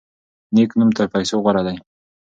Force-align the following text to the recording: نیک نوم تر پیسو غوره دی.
نیک 0.53 0.71
نوم 0.77 0.89
تر 0.97 1.05
پیسو 1.13 1.35
غوره 1.43 1.61
دی. 1.67 1.77